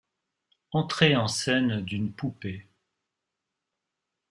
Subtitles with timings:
[0.71, 2.65] Entrée en scène d’une poupée